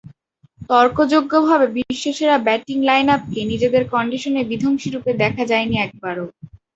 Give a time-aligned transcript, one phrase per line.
[0.69, 6.25] তর্কযোগ্যভাবে বিশ্বসেরা ব্যাটিং লাইনআপকে নিজেদের কন্ডিশনে বিধ্বংসী রূপে দেখা যায়নি একবারও।